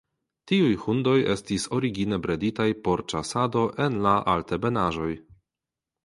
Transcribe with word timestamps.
Tiuj 0.51 0.69
hundoj 0.83 1.17
estis 1.33 1.65
origine 1.79 2.17
breditaj 2.23 2.67
por 2.87 3.03
ĉasado 3.13 3.61
en 3.85 3.99
la 4.07 4.15
Altebenaĵoj. 4.33 5.11